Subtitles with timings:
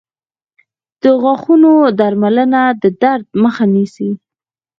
[1.01, 4.09] •د غاښونو درملنه د درد مخه نیسي.